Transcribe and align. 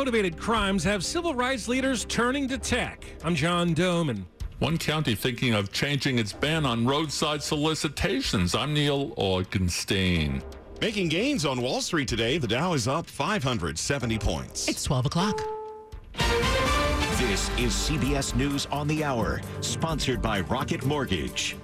motivated 0.00 0.38
crimes 0.38 0.82
have 0.82 1.04
civil 1.04 1.34
rights 1.34 1.68
leaders 1.68 2.06
turning 2.06 2.48
to 2.48 2.56
tech. 2.56 3.04
I'm 3.22 3.34
John 3.34 3.74
Domen. 3.74 4.24
One 4.58 4.78
county 4.78 5.14
thinking 5.14 5.52
of 5.52 5.72
changing 5.72 6.18
its 6.18 6.32
ban 6.32 6.64
on 6.64 6.86
roadside 6.86 7.42
solicitations. 7.42 8.54
I'm 8.54 8.72
Neil 8.72 9.10
Augenstein. 9.16 10.42
Making 10.80 11.10
gains 11.10 11.44
on 11.44 11.60
Wall 11.60 11.82
Street 11.82 12.08
today, 12.08 12.38
the 12.38 12.48
Dow 12.48 12.72
is 12.72 12.88
up 12.88 13.04
570 13.04 14.18
points. 14.18 14.68
It's 14.68 14.84
12 14.84 15.04
o'clock. 15.04 15.38
This 17.18 17.50
is 17.58 17.74
CBS 17.74 18.34
News 18.34 18.64
on 18.72 18.88
the 18.88 19.04
Hour, 19.04 19.42
sponsored 19.60 20.22
by 20.22 20.40
Rocket 20.40 20.82
Mortgage. 20.82 21.58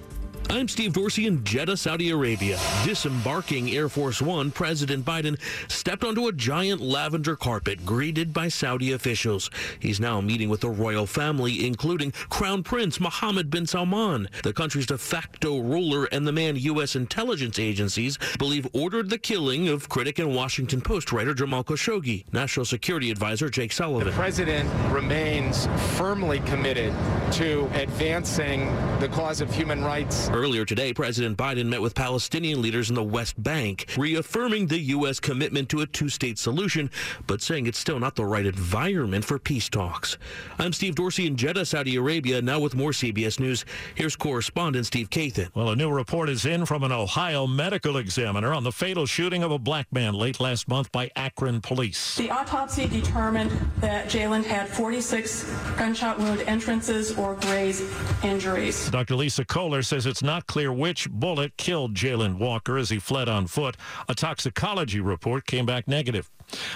I'm 0.49 0.69
Steve 0.69 0.93
Dorsey 0.93 1.27
in 1.27 1.43
Jeddah, 1.43 1.75
Saudi 1.75 2.09
Arabia. 2.09 2.57
Disembarking 2.85 3.69
Air 3.71 3.89
Force 3.89 4.21
One, 4.21 4.49
President 4.49 5.03
Biden 5.03 5.37
stepped 5.69 6.05
onto 6.05 6.27
a 6.27 6.31
giant 6.31 6.79
lavender 6.79 7.35
carpet 7.35 7.85
greeted 7.85 8.33
by 8.33 8.47
Saudi 8.47 8.93
officials. 8.93 9.51
He's 9.79 9.99
now 9.99 10.21
meeting 10.21 10.47
with 10.47 10.61
the 10.61 10.69
royal 10.69 11.05
family, 11.05 11.67
including 11.67 12.11
Crown 12.29 12.63
Prince 12.63 12.99
Mohammed 12.99 13.49
bin 13.49 13.67
Salman, 13.67 14.29
the 14.43 14.53
country's 14.53 14.85
de 14.85 14.97
facto 14.97 15.59
ruler 15.59 16.05
and 16.05 16.25
the 16.25 16.31
man 16.31 16.55
U.S. 16.55 16.95
intelligence 16.95 17.59
agencies 17.59 18.17
believe 18.39 18.65
ordered 18.73 19.09
the 19.09 19.17
killing 19.17 19.67
of 19.67 19.89
critic 19.89 20.17
and 20.17 20.33
Washington 20.33 20.79
Post 20.79 21.11
writer 21.11 21.33
Jamal 21.33 21.65
Khashoggi. 21.65 22.23
National 22.31 22.65
Security 22.65 23.11
Advisor 23.11 23.49
Jake 23.49 23.73
Sullivan. 23.73 24.07
The 24.07 24.13
president 24.13 24.69
remains 24.93 25.67
firmly 25.97 26.39
committed 26.45 26.93
to 27.33 27.69
advancing 27.73 28.73
the 28.99 29.09
cause 29.09 29.41
of 29.41 29.53
human 29.53 29.83
rights. 29.83 30.29
Earlier 30.37 30.65
today, 30.65 30.93
President 30.93 31.35
Biden 31.35 31.65
met 31.65 31.81
with 31.81 31.95
Palestinian 31.95 32.61
leaders 32.61 32.89
in 32.89 32.95
the 32.95 33.03
West 33.03 33.41
Bank, 33.41 33.87
reaffirming 33.97 34.67
the 34.67 34.77
U.S. 34.77 35.19
commitment 35.19 35.67
to 35.69 35.81
a 35.81 35.87
two 35.87 36.09
state 36.09 36.37
solution, 36.37 36.91
but 37.25 37.41
saying 37.41 37.65
it's 37.65 37.79
still 37.79 37.99
not 37.99 38.13
the 38.13 38.23
right 38.23 38.45
environment 38.45 39.25
for 39.25 39.39
peace 39.39 39.67
talks. 39.67 40.19
I'm 40.59 40.73
Steve 40.73 40.93
Dorsey 40.93 41.25
in 41.25 41.37
Jeddah, 41.37 41.65
Saudi 41.65 41.95
Arabia, 41.95 42.39
now 42.39 42.59
with 42.59 42.75
more 42.75 42.91
CBS 42.91 43.39
News. 43.39 43.65
Here's 43.95 44.15
correspondent 44.15 44.85
Steve 44.85 45.09
Kathan. 45.09 45.49
Well, 45.55 45.69
a 45.69 45.75
new 45.75 45.89
report 45.89 46.29
is 46.29 46.45
in 46.45 46.67
from 46.67 46.83
an 46.83 46.91
Ohio 46.91 47.47
medical 47.47 47.97
examiner 47.97 48.53
on 48.53 48.63
the 48.63 48.71
fatal 48.71 49.07
shooting 49.07 49.41
of 49.41 49.51
a 49.51 49.57
black 49.57 49.91
man 49.91 50.13
late 50.13 50.39
last 50.39 50.67
month 50.67 50.91
by 50.91 51.09
Akron 51.15 51.61
police. 51.61 52.15
The 52.15 52.29
autopsy 52.29 52.87
determined 52.87 53.49
that 53.77 54.07
Jayland 54.07 54.45
had 54.45 54.69
46 54.69 55.51
gunshot 55.77 56.19
wound 56.19 56.41
entrances 56.41 57.17
or 57.17 57.33
graze 57.37 57.81
injuries. 58.23 58.91
Dr. 58.91 59.15
Lisa 59.15 59.43
Kohler 59.43 59.81
says 59.81 60.05
it's 60.05 60.21
not 60.27 60.45
clear 60.45 60.71
which 60.71 61.09
bullet 61.09 61.55
killed 61.57 61.95
Jayland 61.95 62.37
Walker 62.37 62.77
as 62.77 62.89
he 62.89 62.99
fled 62.99 63.29
on 63.29 63.47
foot. 63.47 63.77
A 64.07 64.13
toxicology 64.13 64.99
report 64.99 65.47
came 65.47 65.65
back 65.65 65.87
negative. 65.87 66.29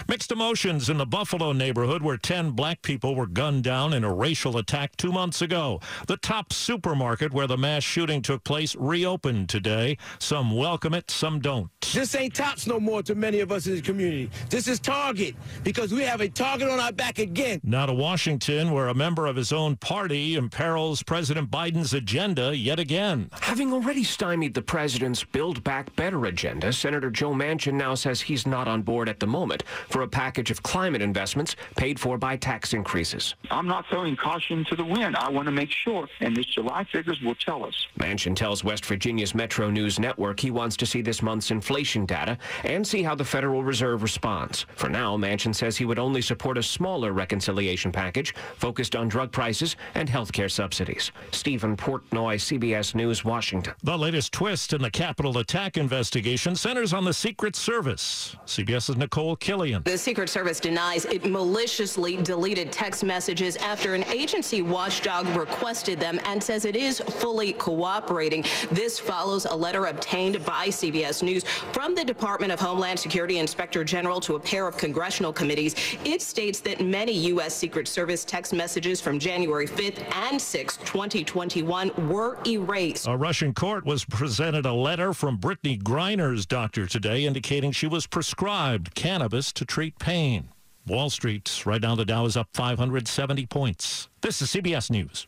Mixed 0.08 0.32
emotions 0.32 0.90
in 0.90 0.98
the 0.98 1.06
Buffalo 1.06 1.52
neighborhood 1.54 2.02
where 2.02 2.18
10 2.18 2.52
black 2.52 2.82
people 2.82 3.16
were 3.16 3.28
gunned 3.28 3.64
down 3.64 3.94
in 3.94 4.04
a 4.04 4.14
racial 4.14 4.58
attack 4.58 4.96
two 4.98 5.12
months 5.12 5.42
ago. 5.42 5.80
The 6.08 6.18
Tops 6.18 6.56
supermarket 6.56 7.34
where 7.34 7.48
the 7.48 7.58
mass 7.58 7.84
shooting 7.84 8.22
took 8.22 8.44
place 8.44 8.76
reopened 8.76 9.50
today. 9.50 9.98
Some 10.20 10.56
welcome 10.56 10.94
it, 10.94 11.10
some 11.10 11.40
don't. 11.40 11.70
This 11.94 12.16
ain't 12.16 12.34
Tops 12.34 12.68
no 12.68 12.80
more 12.80 13.04
to 13.04 13.16
many 13.16 13.40
of 13.40 13.52
us 13.52 13.68
in 13.68 13.76
the 13.76 13.82
community. 13.82 14.30
This 14.50 14.68
is 14.68 14.80
Target 14.80 15.36
because 15.64 15.94
we 15.94 16.04
have 16.04 16.22
a 16.22 16.30
target 16.30 16.70
on 16.70 16.80
our 16.80 16.92
back 16.92 17.20
again. 17.20 17.60
Now 17.64 17.86
to 17.86 17.94
Washington 17.94 18.72
where 18.72 18.88
a 18.88 18.94
member 18.94 19.26
of 19.26 19.36
his 19.36 19.52
own 19.52 19.76
party 19.78 20.36
imperils 20.36 21.04
President 21.04 21.52
Biden's 21.52 21.94
agenda 21.94 22.56
yet 22.56 22.80
again. 22.80 23.30
Having 23.42 23.74
already 23.74 24.04
stymied 24.04 24.54
the 24.54 24.62
president's 24.62 25.24
Build 25.24 25.64
Back 25.64 25.96
Better 25.96 26.26
agenda, 26.26 26.74
Senator 26.74 27.10
Joe 27.10 27.32
Manchin 27.32 27.74
now 27.74 27.96
says 27.96 28.22
he's 28.22 28.48
not 28.48 28.68
on 28.68 28.82
board 28.82 29.10
at 29.10 29.20
the 29.20 29.28
moment 29.28 29.61
for 29.90 30.02
a 30.02 30.08
package 30.08 30.52
of 30.52 30.64
climate 30.64 31.02
investments 31.02 31.56
paid 31.76 32.00
for 32.00 32.18
by 32.18 32.38
tax 32.38 32.74
increases. 32.74 33.36
I'm 33.50 33.68
not 33.68 33.86
throwing 33.88 34.16
caution 34.16 34.66
to 34.66 34.76
the 34.76 34.86
wind. 34.86 35.16
I 35.16 35.30
want 35.30 35.48
to 35.48 35.52
make 35.52 35.72
sure, 35.72 36.08
and 36.20 36.36
this 36.36 36.46
July 36.48 36.84
figures 36.86 37.20
will 37.22 37.36
tell 37.36 37.66
us. 37.66 37.88
Manchin 38.00 38.36
tells 38.36 38.64
West 38.64 38.86
Virginia's 38.86 39.36
Metro 39.36 39.70
News 39.70 40.00
Network 40.00 40.40
he 40.40 40.52
wants 40.52 40.78
to 40.78 40.86
see 40.86 41.02
this 41.02 41.22
month's 41.22 41.52
inflation 41.52 42.06
data 42.06 42.38
and 42.64 42.86
see 42.86 43.04
how 43.04 43.16
the 43.16 43.26
Federal 43.26 43.64
Reserve 43.64 44.04
responds. 44.04 44.66
For 44.76 44.90
now, 44.90 45.18
Manchin 45.18 45.56
says 45.56 45.78
he 45.78 45.86
would 45.86 46.00
only 46.00 46.22
support 46.22 46.58
a 46.58 46.64
smaller 46.64 47.14
reconciliation 47.14 47.92
package 47.92 48.34
focused 48.58 48.96
on 48.96 49.08
drug 49.08 49.32
prices 49.32 49.76
and 49.96 50.10
health 50.10 50.32
care 50.32 50.50
subsidies. 50.50 51.12
Stephen 51.32 51.76
Portnoy, 51.76 52.36
CBS 52.36 52.96
News, 52.96 53.24
Washington. 53.24 53.74
The 53.84 53.98
latest 53.98 54.32
twist 54.32 54.74
in 54.74 54.82
the 54.82 54.92
Capitol 54.92 55.38
attack 55.38 55.78
investigation 55.78 56.56
centers 56.56 56.94
on 56.94 57.06
the 57.06 57.14
Secret 57.14 57.56
Service. 57.56 58.36
CBS's 58.46 58.98
Nicole 58.98 59.36
Killion. 59.52 59.84
The 59.84 59.98
Secret 59.98 60.30
Service 60.30 60.62
denies 60.62 61.04
it 61.06 61.26
maliciously 61.30 62.16
deleted 62.16 62.72
text 62.72 63.04
messages 63.04 63.58
after 63.58 63.94
an 63.96 64.06
agency 64.06 64.62
watchdog 64.62 65.28
requested 65.36 66.00
them 66.00 66.22
and 66.26 66.42
says 66.42 66.64
it 66.64 66.78
is 66.78 67.02
fully 67.02 67.52
cooperating. 67.54 68.46
This 68.72 68.98
follows 68.98 69.44
a 69.44 69.54
letter 69.54 69.88
obtained 69.88 70.46
by 70.46 70.68
CBS 70.68 71.22
News 71.22 71.44
from 71.74 71.96
the 71.96 72.06
Department 72.06 72.54
of 72.54 72.62
Homeland 72.62 72.98
Security 72.98 73.40
Inspector 73.40 73.84
General 73.84 74.22
to 74.22 74.36
a 74.36 74.40
pair 74.40 74.68
of 74.68 74.78
congressional 74.78 75.34
committees. 75.34 75.76
It 76.06 76.22
states 76.22 76.62
that 76.62 76.80
many 76.80 77.12
U.S. 77.32 77.54
Secret 77.54 77.90
Service 77.90 78.24
text 78.24 78.54
messages 78.54 79.02
from 79.02 79.20
January 79.20 79.68
5th 79.68 80.00
and 80.30 80.40
6th, 80.40 80.80
2021 80.86 81.92
were 82.08 82.38
erased. 82.48 83.06
A 83.06 83.18
Russian 83.18 83.54
court 83.54 83.86
was 83.86 84.06
presented 84.06 84.66
a 84.66 84.74
letter 84.74 85.14
from 85.14 85.38
Brittney 85.38 85.82
Griner's 85.82 86.46
doctor 86.46 86.88
today 86.88 87.26
indicating 87.26 87.74
she 87.74 87.88
was 87.88 88.08
prescribed 88.08 88.96
cannabis 88.96 89.41
to 89.54 89.64
treat 89.64 89.98
pain. 89.98 90.50
Wall 90.86 91.10
Street, 91.10 91.64
right 91.66 91.82
now 91.82 91.96
the 91.96 92.04
Dow 92.04 92.26
is 92.26 92.36
up 92.36 92.50
570 92.54 93.46
points. 93.46 94.10
This 94.20 94.42
is 94.42 94.50
CBS 94.50 94.92
News. 94.92 95.26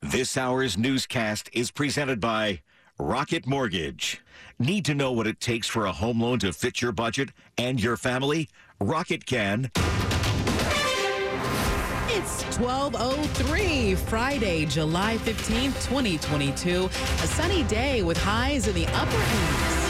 This 0.00 0.36
hour's 0.36 0.78
newscast 0.78 1.50
is 1.52 1.72
presented 1.72 2.20
by 2.20 2.60
Rocket 2.96 3.44
Mortgage. 3.44 4.22
Need 4.58 4.84
to 4.84 4.94
know 4.94 5.10
what 5.10 5.26
it 5.26 5.40
takes 5.40 5.66
for 5.66 5.84
a 5.84 5.92
home 5.92 6.20
loan 6.20 6.38
to 6.38 6.52
fit 6.52 6.80
your 6.80 6.92
budget 6.92 7.30
and 7.58 7.82
your 7.82 7.96
family? 7.96 8.48
Rocket 8.80 9.26
can. 9.26 9.70
It's 12.08 12.44
1203, 12.58 13.96
Friday, 13.96 14.66
July 14.66 15.16
15th, 15.18 15.88
2022. 15.88 16.84
A 16.84 17.26
sunny 17.26 17.64
day 17.64 18.02
with 18.02 18.16
highs 18.16 18.68
in 18.68 18.74
the 18.74 18.86
upper 18.86 19.16
80s. 19.16 19.83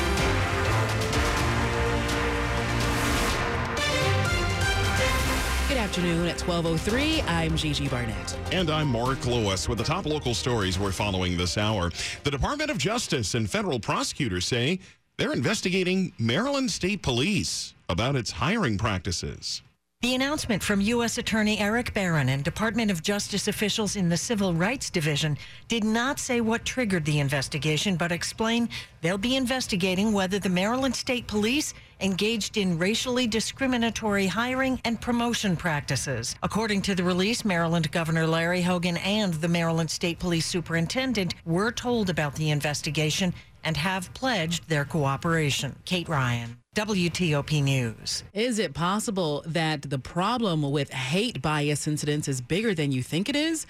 Good 5.75 5.81
afternoon 5.81 6.29
at 6.29 6.41
1203. 6.41 7.23
I'm 7.23 7.57
Gigi 7.57 7.89
Barnett. 7.89 8.39
And 8.53 8.71
I'm 8.71 8.87
Mark 8.87 9.27
Lewis 9.27 9.69
with 9.69 9.79
the 9.79 9.83
top 9.83 10.07
local 10.07 10.33
stories 10.33 10.79
we're 10.79 10.93
following 10.93 11.37
this 11.37 11.59
hour. 11.59 11.91
The 12.23 12.31
Department 12.31 12.71
of 12.71 12.79
Justice 12.79 13.35
and 13.35 13.51
federal 13.51 13.81
prosecutors 13.81 14.47
say 14.47 14.79
they're 15.17 15.33
investigating 15.33 16.13
Maryland 16.17 16.71
State 16.71 17.03
Police 17.03 17.75
about 17.89 18.15
its 18.15 18.31
hiring 18.31 18.79
practices. 18.79 19.63
The 20.05 20.15
announcement 20.15 20.63
from 20.63 20.81
U.S. 20.81 21.19
Attorney 21.19 21.59
Erek 21.59 21.93
Barron 21.93 22.29
and 22.29 22.45
Department 22.45 22.91
of 22.91 23.03
Justice 23.03 23.49
officials 23.49 23.97
in 23.97 24.11
the 24.11 24.17
Civil 24.17 24.55
Rights 24.55 24.91
Division 24.91 25.37
did 25.67 25.83
not 25.83 26.21
say 26.21 26.41
what 26.41 26.67
triggered 26.67 27.07
the 27.07 27.19
investigation, 27.19 27.97
but 27.97 28.13
explain 28.13 28.69
they'll 29.01 29.19
be 29.19 29.35
investigating 29.35 30.13
whether 30.13 30.39
the 30.39 30.51
Maryland 30.51 30.95
State 30.95 31.27
Police 31.27 31.73
engaged 32.05 32.59
in 32.59 32.79
racially 32.79 33.27
discriminatory 33.27 34.27
hiring 34.27 34.79
and 34.85 35.01
promotion 35.01 35.57
practices. 35.57 36.37
According 36.43 36.83
to 36.83 36.95
the 36.95 37.03
release, 37.03 37.45
Maryland 37.45 37.91
Governor 37.91 38.27
Larry 38.27 38.61
Hogan 38.61 38.99
and 38.99 39.33
the 39.35 39.49
Maryland 39.49 39.91
State 39.91 40.19
Police 40.19 40.45
Superintendent 40.45 41.35
were 41.47 41.73
told 41.73 42.11
about 42.11 42.35
the 42.35 42.51
investigation 42.51 43.33
and 43.65 43.77
have 43.79 44.13
pledged 44.13 44.69
their 44.69 44.85
cooperation. 44.85 45.75
Kate 45.87 46.09
Ryan. 46.09 46.59
WTOP 46.77 47.63
News. 47.63 48.25
Is 48.35 48.59
it 48.59 48.75
possible 48.75 49.43
that 49.47 49.89
the 49.89 49.99
problem 49.99 50.71
with 50.71 50.91
hate 50.91 51.41
bias 51.41 51.87
incidents 51.87 52.29
is 52.29 52.41
bigger 52.43 52.75
than 52.75 52.93
you 52.93 53.03
think 53.03 53.29
it 53.29 53.37
is? 53.37 53.67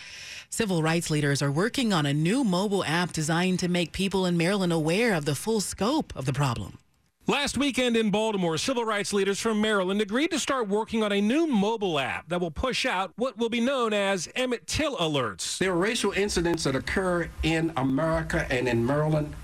Civil 0.48 0.82
rights 0.82 1.10
leaders 1.10 1.42
are 1.42 1.52
working 1.52 1.92
on 1.92 2.06
a 2.06 2.14
new 2.14 2.42
mobile 2.42 2.82
app 2.84 3.12
designed 3.12 3.60
to 3.60 3.68
make 3.68 3.92
people 3.92 4.26
in 4.26 4.36
Maryland 4.36 4.72
aware 4.72 5.14
of 5.14 5.26
the 5.26 5.34
full 5.34 5.60
scope 5.60 6.12
of 6.16 6.24
the 6.24 6.32
problem. 6.32 6.78
Last 7.26 7.56
weekend 7.56 7.96
in 7.96 8.10
Baltimore, 8.10 8.58
civil 8.58 8.84
rights 8.84 9.14
leaders 9.14 9.40
from 9.40 9.58
Maryland 9.58 10.02
agreed 10.02 10.30
to 10.32 10.38
start 10.38 10.68
working 10.68 11.02
on 11.02 11.10
a 11.10 11.22
new 11.22 11.46
mobile 11.46 11.98
app 11.98 12.28
that 12.28 12.38
will 12.38 12.50
push 12.50 12.84
out 12.84 13.14
what 13.16 13.38
will 13.38 13.48
be 13.48 13.60
known 13.60 13.94
as 13.94 14.28
Emmett 14.36 14.66
Till 14.66 14.94
alerts. 14.98 15.56
There 15.56 15.72
are 15.72 15.76
racial 15.76 16.12
incidents 16.12 16.64
that 16.64 16.76
occur 16.76 17.30
in 17.42 17.72
America 17.78 18.46
and 18.50 18.68
in 18.68 18.84
Maryland 18.84 19.34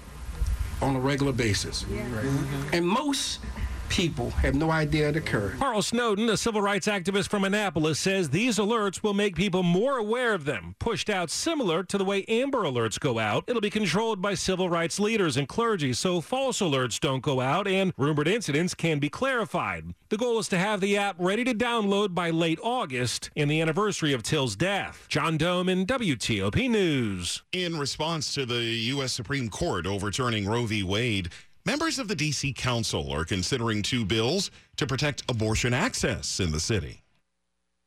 on 0.82 0.94
a 0.94 1.00
regular 1.00 1.32
basis. 1.32 1.86
Yeah. 1.90 2.02
Mm-hmm. 2.02 2.74
And 2.74 2.86
most 2.86 3.40
people 3.90 4.30
have 4.30 4.54
no 4.54 4.70
idea 4.70 5.08
it 5.08 5.16
occurred. 5.16 5.58
Carl 5.58 5.82
Snowden, 5.82 6.30
a 6.30 6.36
civil 6.36 6.62
rights 6.62 6.86
activist 6.86 7.28
from 7.28 7.44
Annapolis, 7.44 7.98
says 7.98 8.30
these 8.30 8.56
alerts 8.56 9.02
will 9.02 9.12
make 9.12 9.34
people 9.34 9.62
more 9.62 9.98
aware 9.98 10.32
of 10.32 10.44
them, 10.44 10.76
pushed 10.78 11.10
out 11.10 11.28
similar 11.28 11.82
to 11.82 11.98
the 11.98 12.04
way 12.04 12.24
Amber 12.28 12.62
Alerts 12.62 13.00
go 13.00 13.18
out. 13.18 13.44
It'll 13.48 13.60
be 13.60 13.68
controlled 13.68 14.22
by 14.22 14.34
civil 14.34 14.70
rights 14.70 15.00
leaders 15.00 15.36
and 15.36 15.48
clergy, 15.48 15.92
so 15.92 16.20
false 16.20 16.60
alerts 16.60 17.00
don't 17.00 17.22
go 17.22 17.40
out 17.40 17.66
and 17.66 17.92
rumored 17.98 18.28
incidents 18.28 18.74
can 18.74 19.00
be 19.00 19.08
clarified. 19.08 19.92
The 20.08 20.16
goal 20.16 20.38
is 20.38 20.48
to 20.48 20.58
have 20.58 20.80
the 20.80 20.96
app 20.96 21.16
ready 21.18 21.42
to 21.44 21.54
download 21.54 22.14
by 22.14 22.30
late 22.30 22.60
August 22.62 23.30
in 23.34 23.48
the 23.48 23.60
anniversary 23.60 24.12
of 24.12 24.22
Till's 24.22 24.54
death. 24.54 25.06
John 25.08 25.36
Domen 25.36 25.80
in 25.80 25.86
WTOP 25.86 26.68
News. 26.68 27.42
In 27.52 27.78
response 27.78 28.34
to 28.34 28.44
the 28.44 28.62
U.S. 28.62 29.12
Supreme 29.12 29.48
Court 29.48 29.86
overturning 29.86 30.46
Roe 30.46 30.66
v. 30.66 30.82
Wade, 30.82 31.30
members 31.70 32.00
of 32.00 32.08
the 32.08 32.16
D.C. 32.16 32.52
Council 32.52 33.12
are 33.12 33.24
considering 33.24 33.80
two 33.80 34.04
bills 34.04 34.50
to 34.74 34.88
protect 34.88 35.22
abortion 35.30 35.72
access 35.72 36.40
in 36.40 36.50
the 36.50 36.58
city. 36.58 37.04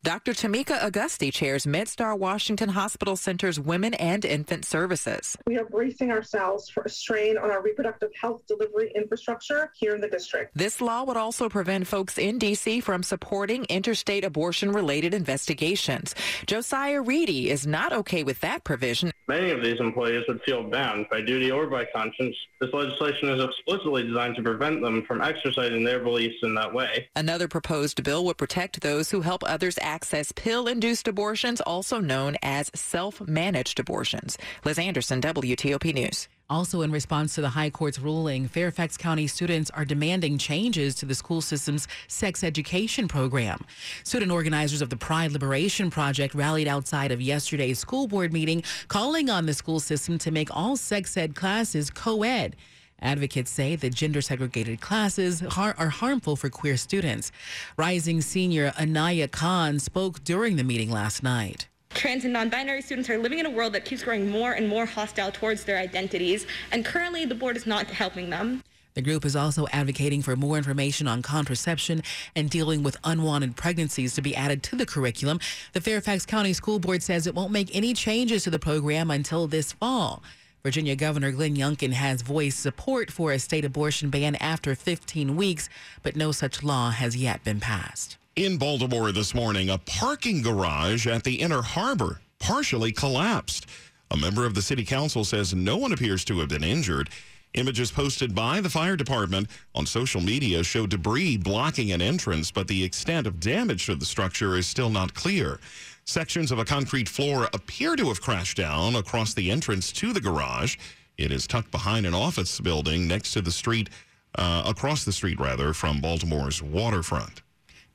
Dr. 0.03 0.33
Tamika 0.33 0.83
Auguste 0.83 1.31
chairs 1.31 1.65
MedStar 1.65 2.19
Washington 2.19 2.67
Hospital 2.67 3.15
Center's 3.15 3.57
Women 3.57 3.93
and 3.93 4.25
Infant 4.25 4.65
Services. 4.65 5.37
We 5.47 5.57
are 5.57 5.63
bracing 5.63 6.11
ourselves 6.11 6.69
for 6.69 6.83
a 6.83 6.89
strain 6.89 7.37
on 7.37 7.49
our 7.49 7.61
reproductive 7.61 8.09
health 8.19 8.45
delivery 8.45 8.91
infrastructure 8.95 9.71
here 9.73 9.95
in 9.95 10.01
the 10.01 10.09
district. 10.09 10.57
This 10.57 10.81
law 10.81 11.05
would 11.05 11.15
also 11.15 11.47
prevent 11.47 11.87
folks 11.87 12.17
in 12.17 12.37
D.C. 12.37 12.81
from 12.81 13.01
supporting 13.01 13.63
interstate 13.69 14.25
abortion 14.25 14.73
related 14.73 15.13
investigations. 15.13 16.13
Josiah 16.47 17.01
Reedy 17.01 17.49
is 17.49 17.65
not 17.65 17.93
okay 17.93 18.23
with 18.23 18.41
that 18.41 18.65
provision. 18.65 19.13
Many 19.29 19.51
of 19.51 19.63
these 19.63 19.79
employees 19.79 20.25
would 20.27 20.41
feel 20.41 20.63
bound 20.63 21.05
by 21.09 21.21
duty 21.21 21.49
or 21.49 21.65
by 21.67 21.85
conscience. 21.95 22.35
This 22.59 22.73
legislation 22.73 23.29
is 23.29 23.41
explicitly 23.41 24.03
designed 24.03 24.35
to 24.35 24.43
prevent 24.43 24.81
them 24.81 25.05
from 25.05 25.21
exercising 25.21 25.85
their 25.85 26.01
beliefs 26.01 26.35
in 26.43 26.53
that 26.55 26.73
way. 26.73 27.07
Another 27.15 27.47
proposed 27.47 28.03
bill 28.03 28.25
would 28.25 28.37
protect 28.37 28.81
those 28.81 29.09
who 29.09 29.21
help 29.21 29.41
others 29.45 29.79
access 29.93 30.31
pill 30.31 30.67
induced 30.67 31.07
abortions, 31.07 31.61
also 31.61 31.99
known 31.99 32.35
as 32.41 32.71
self 32.73 33.21
managed 33.27 33.79
abortions. 33.79 34.39
Liz 34.65 34.79
Anderson, 34.79 35.21
WTOP 35.21 35.93
News. 35.93 36.27
Also, 36.49 36.81
in 36.81 36.91
response 36.91 37.35
to 37.35 37.41
the 37.41 37.49
High 37.49 37.69
Court's 37.69 37.99
ruling, 37.99 38.47
Fairfax 38.47 38.97
County 38.97 39.27
students 39.27 39.69
are 39.71 39.85
demanding 39.85 40.39
changes 40.39 40.95
to 40.95 41.05
the 41.05 41.13
school 41.13 41.41
system's 41.41 41.87
sex 42.07 42.43
education 42.43 43.07
program. 43.07 43.59
Student 44.03 44.31
organizers 44.31 44.81
of 44.81 44.89
the 44.89 44.97
Pride 44.97 45.31
Liberation 45.31 45.91
Project 45.91 46.33
rallied 46.33 46.67
outside 46.67 47.11
of 47.11 47.21
yesterday's 47.21 47.77
school 47.77 48.07
board 48.07 48.33
meeting, 48.33 48.63
calling 48.87 49.29
on 49.29 49.45
the 49.45 49.53
school 49.53 49.79
system 49.79 50.17
to 50.17 50.31
make 50.31 50.49
all 50.55 50.75
sex 50.75 51.15
ed 51.15 51.35
classes 51.35 51.91
co 51.91 52.23
ed. 52.23 52.55
Advocates 53.03 53.51
say 53.51 53.75
that 53.75 53.93
gender 53.93 54.21
segregated 54.21 54.79
classes 54.79 55.41
har- 55.41 55.75
are 55.77 55.89
harmful 55.89 56.37
for 56.37 56.49
queer 56.49 56.77
students. 56.77 57.31
Rising 57.77 58.21
senior 58.21 58.73
Anaya 58.79 59.27
Khan 59.27 59.77
spoke 59.77 60.23
during 60.23 60.55
the 60.55 60.63
meeting 60.63 60.89
last 60.89 61.21
night. 61.21 61.67
Trans 61.89 62.23
and 62.23 62.33
non-binary 62.33 62.81
students 62.81 63.09
are 63.09 63.19
living 63.19 63.39
in 63.39 63.45
a 63.45 63.49
world 63.51 63.73
that 63.73 63.85
keeps 63.85 64.03
growing 64.03 64.31
more 64.31 64.53
and 64.53 64.67
more 64.67 64.85
hostile 64.85 65.31
towards 65.31 65.65
their 65.65 65.77
identities, 65.77 66.47
and 66.71 66.83
currently 66.83 67.25
the 67.25 67.35
board 67.35 67.57
is 67.57 67.67
not 67.67 67.87
helping 67.87 68.29
them. 68.29 68.63
The 68.95 69.01
group 69.01 69.25
is 69.25 69.35
also 69.35 69.67
advocating 69.71 70.21
for 70.21 70.35
more 70.35 70.57
information 70.57 71.07
on 71.07 71.21
contraception 71.23 72.03
and 72.35 72.49
dealing 72.49 72.83
with 72.83 72.95
unwanted 73.03 73.55
pregnancies 73.55 74.13
to 74.15 74.21
be 74.21 74.35
added 74.35 74.63
to 74.63 74.75
the 74.75 74.85
curriculum. 74.85 75.39
The 75.73 75.81
Fairfax 75.81 76.25
County 76.25 76.53
School 76.53 76.79
Board 76.79 77.01
says 77.01 77.25
it 77.27 77.35
won't 77.35 77.51
make 77.51 77.75
any 77.75 77.93
changes 77.93 78.43
to 78.43 78.51
the 78.51 78.59
program 78.59 79.09
until 79.11 79.47
this 79.47 79.71
fall. 79.73 80.23
Virginia 80.63 80.95
Governor 80.95 81.33
Glenn 81.33 81.57
Youngkin 81.57 81.91
has 81.91 82.21
voiced 82.21 82.57
support 82.57 83.11
for 83.11 83.33
a 83.33 83.39
state 83.39 83.65
abortion 83.65 84.09
ban 84.09 84.35
after 84.35 84.75
15 84.75 85.35
weeks, 85.35 85.67
but 86.03 86.15
no 86.15 86.31
such 86.31 86.63
law 86.63 86.89
has 86.89 87.17
yet 87.17 87.43
been 87.43 87.59
passed. 87.59 88.15
In 88.37 88.55
Baltimore 88.55 89.11
this 89.11 89.35
morning, 89.35 89.69
a 89.69 89.77
parking 89.77 90.41
garage 90.41 91.05
at 91.05 91.25
the 91.25 91.41
Inner 91.41 91.63
Harbor 91.63 92.21
partially 92.39 92.93
collapsed. 92.93 93.65
A 94.09 94.15
member 94.15 94.45
of 94.45 94.53
the 94.53 94.61
city 94.61 94.85
council 94.85 95.25
says 95.25 95.53
no 95.53 95.75
one 95.75 95.91
appears 95.91 96.23
to 96.25 96.39
have 96.39 96.47
been 96.47 96.63
injured. 96.63 97.09
Images 97.55 97.91
posted 97.91 98.33
by 98.33 98.61
the 98.61 98.69
fire 98.69 98.95
department 98.95 99.47
on 99.75 99.85
social 99.85 100.21
media 100.21 100.63
show 100.63 100.87
debris 100.87 101.37
blocking 101.37 101.91
an 101.91 102.01
entrance, 102.01 102.49
but 102.49 102.67
the 102.67 102.83
extent 102.83 103.27
of 103.27 103.39
damage 103.39 103.85
to 103.85 103.95
the 103.95 104.05
structure 104.05 104.57
is 104.57 104.65
still 104.65 104.89
not 104.89 105.13
clear. 105.13 105.59
Sections 106.05 106.51
of 106.51 106.57
a 106.57 106.65
concrete 106.65 107.07
floor 107.07 107.47
appear 107.53 107.95
to 107.95 108.07
have 108.07 108.21
crashed 108.21 108.57
down 108.57 108.95
across 108.95 109.35
the 109.35 109.51
entrance 109.51 109.91
to 109.91 110.13
the 110.13 110.19
garage. 110.19 110.77
It 111.17 111.31
is 111.31 111.45
tucked 111.45 111.69
behind 111.69 112.07
an 112.07 112.15
office 112.15 112.59
building 112.59 113.07
next 113.07 113.33
to 113.33 113.41
the 113.41 113.51
street, 113.51 113.89
uh, 114.35 114.63
across 114.65 115.05
the 115.05 115.11
street, 115.11 115.39
rather, 115.39 115.73
from 115.73 116.01
Baltimore's 116.01 116.61
waterfront. 116.61 117.43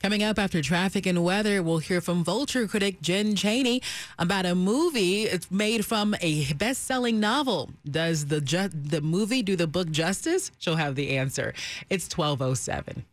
Coming 0.01 0.23
up 0.23 0.39
after 0.39 0.63
traffic 0.63 1.07
and 1.07 1.25
weather, 1.25 1.61
we'll 1.61 1.79
hear 1.79 2.01
from 2.01 2.23
Vulture 2.23 2.69
critic 2.69 3.01
Jen 3.03 3.35
Chaney 3.35 3.83
about 4.17 4.47
a 4.47 4.55
movie 4.55 5.25
it's 5.25 5.51
made 5.51 5.85
from 5.85 6.15
a 6.21 6.53
best-selling 6.53 7.19
novel. 7.19 7.71
Does 7.85 8.27
the 8.27 8.41
ju- 8.41 8.69
the 8.69 9.01
movie 9.01 9.43
do 9.43 9.57
the 9.57 9.67
book 9.67 9.91
justice? 9.91 10.53
She'll 10.59 10.77
have 10.77 10.95
the 10.95 11.17
answer. 11.17 11.53
It's 11.91 12.09
1207. 12.09 13.05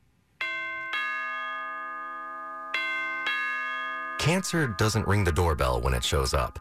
Cancer 4.20 4.68
doesn't 4.68 5.08
ring 5.08 5.24
the 5.24 5.32
doorbell 5.32 5.82
when 5.82 5.94
it 5.94 6.04
shows 6.04 6.34
up. 6.34 6.60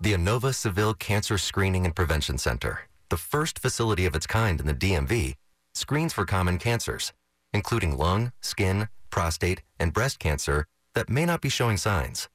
The 0.00 0.14
Inova 0.14 0.52
Saville 0.52 0.94
Cancer 0.94 1.38
Screening 1.38 1.84
and 1.84 1.94
Prevention 1.94 2.36
Center, 2.36 2.80
the 3.10 3.16
first 3.16 3.58
facility 3.60 4.06
of 4.06 4.16
its 4.16 4.26
kind 4.26 4.58
in 4.60 4.66
the 4.66 4.74
DMV, 4.74 5.34
screens 5.74 6.12
for 6.12 6.24
common 6.24 6.58
cancers, 6.58 7.12
including 7.52 7.96
lung, 7.96 8.32
skin, 8.40 8.88
prostate, 9.10 9.62
and 9.78 9.92
breast 9.92 10.18
cancer 10.18 10.66
that 10.94 11.08
may 11.10 11.24
not 11.24 11.40
be 11.40 11.48
showing 11.48 11.76
signs. 11.76 12.28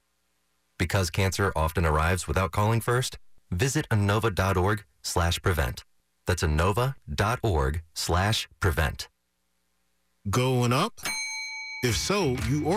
Because 0.78 1.10
cancer 1.10 1.52
often 1.56 1.86
arrives 1.86 2.28
without 2.28 2.52
calling 2.52 2.80
first, 2.80 3.18
visit 3.50 3.88
Inova.org 3.90 4.84
slash 5.02 5.40
prevent. 5.42 5.84
That's 6.26 6.42
Inova.org 6.42 7.82
slash 7.94 8.48
prevent. 8.60 9.08
Going 10.28 10.72
up? 10.72 10.92
If 11.82 11.96
so, 11.96 12.36
you 12.48 12.68